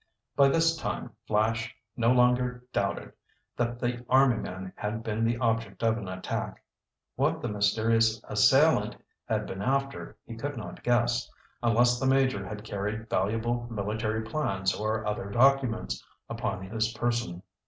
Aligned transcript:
By 0.35 0.47
this 0.47 0.75
time 0.77 1.11
Flash 1.27 1.75
no 1.95 2.11
longer 2.11 2.65
doubted 2.73 3.13
that 3.55 3.77
the 3.79 4.03
army 4.09 4.37
man 4.37 4.73
had 4.75 5.03
been 5.03 5.23
the 5.23 5.37
object 5.37 5.83
of 5.83 5.95
an 5.99 6.07
attack. 6.07 6.63
What 7.15 7.39
the 7.39 7.47
mysterious 7.47 8.19
assailant 8.23 8.95
had 9.25 9.45
been 9.45 9.61
after 9.61 10.17
he 10.25 10.35
could 10.35 10.57
not 10.57 10.81
guess, 10.83 11.29
unless 11.61 11.99
the 11.99 12.07
Major 12.07 12.43
had 12.43 12.63
carried 12.63 13.11
valuable 13.11 13.67
military 13.69 14.23
plans 14.23 14.73
or 14.73 15.05
other 15.05 15.29
documents 15.29 16.03
upon 16.27 16.63
his 16.67 16.91
person. 16.93 17.43